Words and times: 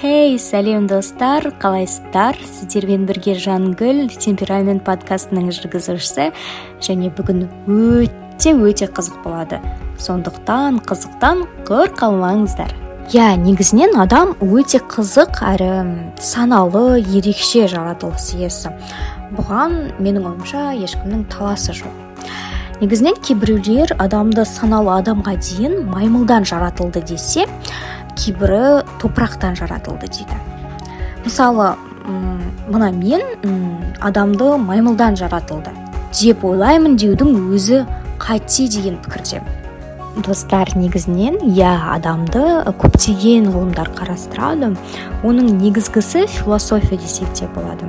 хей 0.00 0.38
сәлем 0.40 0.86
достар. 0.88 1.50
Калайсыздар 1.60 2.36
сиздермен 2.40 3.04
бирге 3.08 3.34
жангүл 3.36 4.06
темперамент 4.16 4.84
подкастынын 4.86 5.50
жүргүзүүчүсү 5.52 6.30
және 6.86 7.10
бүгүн 7.18 7.44
өтө 7.68 8.54
өтө 8.64 8.88
кызык 8.96 9.18
болот 9.24 9.52
сондуктан 10.00 10.80
кызыктан 10.88 11.44
көр 11.68 11.92
калмаңыздар 12.00 12.72
иә 13.12 13.34
негизинен 13.42 13.98
адам 14.00 14.32
өтө 14.40 14.80
кызык 14.88 15.42
әрі 15.44 15.72
саналуу 16.16 16.96
ерекше 16.96 17.66
жаратылыс 17.68 18.32
ээси 18.38 18.72
буган 19.36 19.90
менин 19.98 20.30
оюмча 20.30 20.70
эч 20.78 20.96
кимдин 21.02 21.26
талаасы 21.28 21.76
кээ 22.80 23.36
бирөөлөр 23.36 23.92
адамды 23.98 24.44
саналуу 24.48 24.94
адамга 24.96 25.36
дейин 25.36 25.84
маймылдан 25.90 26.44
жаратылды 26.44 27.02
десе 27.02 27.44
кээ 28.16 28.34
бири 28.40 28.82
топурактан 29.00 29.54
жаратылды 29.54 30.08
дейт 30.08 30.32
мисалы 31.24 31.76
мына 32.68 32.90
мен 32.90 33.20
адамды 34.00 34.56
маймылдан 34.56 35.16
жаратылды 35.16 35.70
деп 36.16 36.44
ойлаймын 36.44 36.96
деүүдүн 36.96 37.52
өзү 37.52 37.84
кате 38.18 38.66
деген 38.68 38.96
пикирдемин 39.04 40.22
достор 40.24 40.72
негизинен 40.74 41.36
иә 41.52 41.76
адамды 41.94 42.64
көптөгөн 42.80 43.52
кылымдар 43.52 43.92
караштырат 43.92 44.80
мунун 45.22 45.58
негизгиси 45.58 46.26
философия 46.26 46.96
десек 46.96 47.28
де 47.38 47.46
болот 47.54 47.84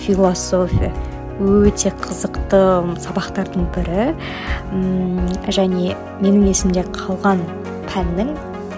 философия. 0.00 0.92
Өтө 1.40 1.90
кызыктуу 2.04 2.96
сабактардын 3.00 3.66
бири 3.74 4.10
және 5.48 5.96
менин 6.20 6.50
эсимде 6.52 6.84
калган 6.92 7.40
пәннің 7.88 8.34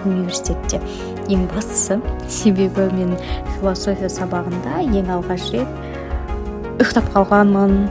университетте 0.07 0.81
эң 1.29 1.49
бастысы. 1.51 1.99
Себеби 2.29 2.89
мен 2.95 3.17
философия 3.59 4.09
сабагында 4.09 4.83
эң 4.87 5.11
алгач 5.11 5.51
ирет 5.51 6.81
уктап 6.81 7.13
калганмын 7.15 7.89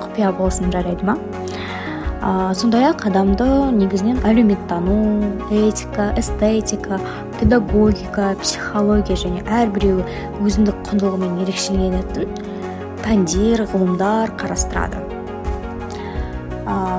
купуя 0.00 0.32
болсун 0.32 0.72
жарайдымы 0.72 1.18
сондай 2.54 2.88
ак 2.88 3.04
адамды 3.06 3.44
негизинен 3.72 4.18
алюметтануу 4.24 5.22
этика 5.50 6.14
эстетика 6.16 7.00
педагогика 7.38 8.34
психология 8.40 9.16
және 9.16 9.44
ар 9.44 9.68
бирөө 9.74 10.06
өзүндүк 10.40 10.82
кундулугу 10.88 11.20
пәндер 13.04 13.66
кылымдар 13.70 14.32
караштырады 14.40 15.04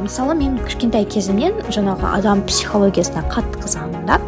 мисалы 0.06 0.36
мен 0.36 0.60
кичинекей 0.68 1.06
кезимден 1.06 1.54
жанагы 1.74 2.06
адам 2.14 2.44
психологиясына 2.44 3.24
катты 3.30 3.60
кызыгамын 3.60 4.06
да. 4.06 4.20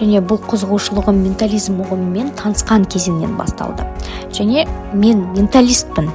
Және 0.00 0.20
бул 0.20 0.38
кызыгуучулугум 0.38 1.22
ментализм 1.24 1.80
угуму 1.80 2.04
менен 2.04 2.30
таанышкан 2.36 2.84
кезимден 2.84 3.36
башталды 3.36 3.84
және 4.30 4.66
мен 4.92 5.26
менталистпин 5.32 6.10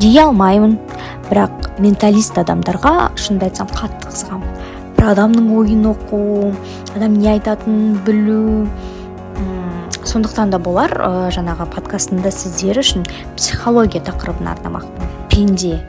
дей 0.00 0.18
алмаймын. 0.20 0.78
Бирок 1.30 1.70
менталист 1.78 2.38
адамдарга 2.38 3.10
шынымды 3.16 3.50
айтсам 3.50 3.68
катты 3.68 4.08
кызыгам 4.08 4.44
бир 4.96 5.08
адамдын 5.10 5.50
оюн 5.58 5.86
окуу 5.86 6.52
адам 6.94 7.14
эмне 7.14 7.32
айтатынын 7.32 7.98
билүү 8.06 8.66
сондуктан 10.16 10.50
да 10.50 10.58
болар 10.58 10.90
э, 10.96 11.30
жанагы 11.30 11.66
подкастымда 11.68 12.30
сиздер 12.32 12.78
үчүн 12.80 13.02
психология 13.36 14.00
такырыбын 14.00 14.48
арнамакмын 14.48 15.10
пенде. 15.28 15.82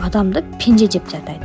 Адамды 0.00 0.40
пенде 0.56 0.88
деп 0.88 1.04
те 1.12 1.18
атайт 1.18 1.44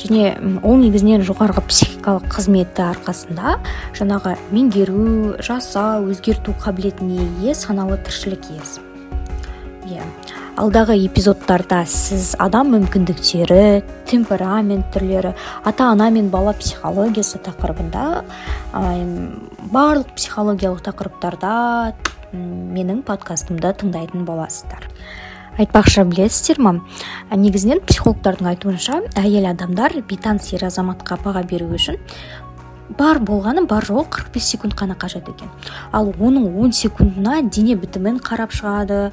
және 0.00 0.32
ол 0.64 0.80
негизинен 0.80 1.20
жогорку 1.20 1.60
психикалык 1.60 2.24
кызмети 2.32 2.80
аркасында 2.80 3.58
жанагы 3.92 4.38
меңгерүү 4.48 5.44
жасоо 5.44 6.08
өзгөртүү 6.08 6.56
кабилетине 6.64 7.28
ээ 7.44 7.52
саналуу 7.52 8.00
тирчилик 8.00 8.48
ээси 8.56 8.80
иә. 9.92 10.08
Алдагы 10.56 10.94
эпизоддордо 11.08 11.80
сиз 11.90 12.34
адам 12.38 12.70
мүмкүндүктөрү 12.76 13.82
темперамент 14.06 14.86
түрлөрү 14.94 15.32
ата 15.66 15.88
ана 15.90 16.06
менен 16.14 16.30
бала 16.30 16.52
психологиясы 16.54 17.40
такырыбында 17.42 18.22
баардык 19.74 20.14
психологиялык 20.14 20.84
такырыптарда 20.86 21.94
менин 22.32 23.02
подкастымды 23.02 23.74
тыңдайтын 23.82 24.24
боласыздар. 24.28 24.86
Айтпакчы 25.58 26.04
билесиздерби 26.06 26.80
негизинен 27.34 27.82
психологдордун 27.86 28.52
айтуунча 28.54 29.02
айыл 29.18 29.50
адамдар 29.50 29.92
бейтаныс 30.06 30.52
эр 30.54 30.68
азаматка 30.70 31.18
бага 31.24 31.42
берүү 31.42 31.74
үчүн 31.78 31.98
бар 32.88 33.18
болгону 33.18 33.66
бар 33.66 33.84
кырк 33.84 34.32
беш 34.32 34.42
секунд 34.42 34.74
гана 34.74 34.94
кажет 34.94 35.28
экен 35.28 35.48
ал 35.92 36.14
онун 36.20 36.58
он 36.58 36.72
секундуна 36.72 37.42
дене 37.42 37.74
битимин 37.74 38.18
карап 38.18 38.50
чыгат 38.50 39.12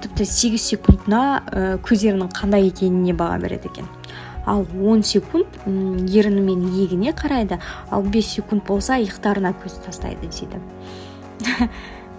типти 0.00 0.24
сегиз 0.24 0.62
секундуна 0.62 1.42
э, 1.52 1.78
көздөрүнүн 1.82 2.30
кандай 2.32 2.68
экенине 2.68 3.14
бага 3.14 3.38
берет 3.38 3.66
экен 3.66 3.86
ал 4.46 4.66
он 4.82 5.02
секунд 5.02 5.46
эрини 5.66 6.40
менен 6.40 6.68
ийигине 6.68 7.12
карайт 7.12 7.52
ал 7.90 8.02
беш 8.02 8.26
секунд 8.26 8.64
болсо 8.64 8.94
ыяктарына 8.94 9.54
көз 9.64 9.84
тастайт 9.84 10.20
дейт 10.20 10.48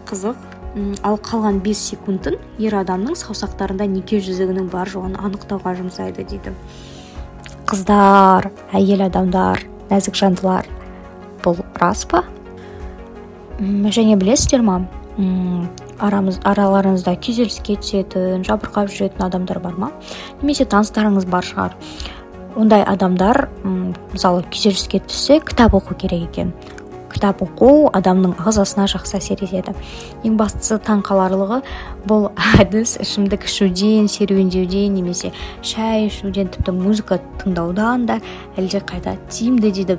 кызык 0.06 0.38
ал 1.04 1.18
калган 1.18 1.60
беш 1.60 1.78
секундун 1.78 2.36
эр 2.60 2.76
адамдын 2.76 3.16
саусактарында 3.16 3.88
неке 3.88 4.20
жүзүгүнүн 4.20 4.70
бар 4.70 4.90
жогун 4.90 5.16
аныктоого 5.16 5.76
жумсайт 5.76 6.16
дейт 6.16 6.52
кыздар 7.70 8.52
айыл 8.74 9.02
адамдар. 9.06 9.79
Назик 9.90 10.16
жандылар 10.16 10.68
бул 11.44 11.58
распы 11.82 12.24
және 13.60 14.16
билесиздерби 14.20 14.88
араларыңызда 16.00 17.16
күйзөлүскө 17.20 17.76
түшөтүн 17.84 18.46
жабыркап 18.48 18.92
жүрөтүн 18.94 19.26
адамдар 19.26 19.60
бармы 19.64 19.92
немесе 20.42 20.66
тааныштарыңыз 20.72 21.28
бар 21.30 21.44
шыгар 21.44 21.76
мындай 22.56 22.86
адамдар 22.88 23.48
мисалы 23.66 24.46
күйзөлүскө 24.54 25.04
түшсө 25.10 25.42
китап 25.50 25.76
окуу 25.76 25.98
керек 26.00 26.30
экен 26.30 26.54
китап 27.14 27.42
окуу 27.44 27.90
адамдын 27.94 28.36
ағзасына 28.40 28.88
жакшы 28.92 29.18
таасир 29.18 29.44
этет 29.46 29.72
эң 30.24 30.38
бастысы 30.40 30.80
таң 30.86 31.04
каларлыгы 31.06 31.62
бул 32.06 32.30
адис 32.60 32.98
ичимдик 33.02 33.50
ичүүдөн 33.50 34.10
серуендөөдөн 34.12 34.96
немесе 35.00 35.34
чай 35.62 36.08
ичүүдөн 36.08 36.54
типти 36.56 36.76
музыка 36.76 37.20
тыңдаудан 37.44 38.08
да 38.10 38.22
элже 38.58 38.82
кайда 38.82 39.18
тиимдүү 39.30 39.76
дейт 39.82 39.96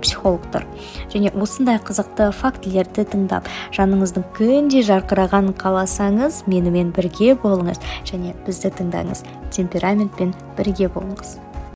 психологдор 0.00 0.64
және 1.12 1.32
ушундай 1.36 1.78
кызыктуу 1.84 2.30
фактилерди 2.36 3.04
тыңдап 3.12 3.50
жаныңыздын 3.76 4.26
күндөй 4.38 4.86
жаркыраганын 4.88 5.56
кааласаңыз 5.60 6.42
мени 6.48 6.72
менен 6.72 6.94
бирге 6.96 7.36
болуңуз 7.44 7.82
және 8.08 8.34
бизди 8.46 8.72
тыңдаңыз. 8.80 9.24
Темпераментпен 9.52 10.34
бирге 10.56 10.88
болуңуз 10.88 11.38